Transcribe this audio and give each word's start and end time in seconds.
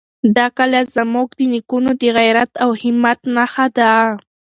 دا 0.35 0.45
کلا 0.57 0.81
زموږ 0.95 1.27
د 1.37 1.39
نېکونو 1.53 1.91
د 2.01 2.03
غیرت 2.17 2.51
او 2.63 2.69
همت 2.81 3.19
نښه 3.35 3.65
ده. 3.77 3.91